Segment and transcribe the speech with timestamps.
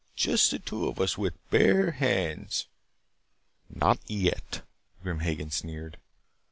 [0.15, 2.65] Just the two of us with bare hands"
[3.85, 4.63] "Not yet."
[5.03, 5.99] Grim Hagen sneered.